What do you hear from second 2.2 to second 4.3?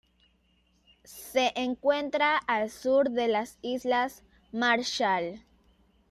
al sur de las Islas